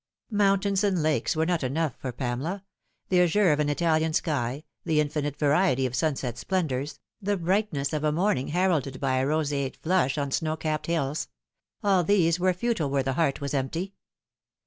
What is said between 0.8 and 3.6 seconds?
and lakes were not enough for Pamela the azure of